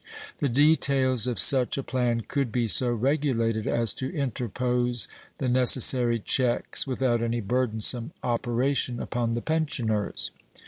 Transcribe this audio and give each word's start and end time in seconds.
The 0.39 0.49
details 0.49 1.27
of 1.27 1.37
such 1.39 1.77
a 1.77 1.83
plan 1.83 2.21
could 2.21 2.51
be 2.51 2.67
so 2.67 2.89
regulated 2.89 3.67
as 3.67 3.93
to 3.93 4.11
interpose 4.11 5.07
the 5.37 5.47
necessary 5.47 6.17
checks 6.17 6.87
without 6.87 7.21
any 7.21 7.39
burdensome 7.39 8.11
operation 8.23 8.99
upon 8.99 9.35
the 9.35 9.43
pensioners. 9.43 10.31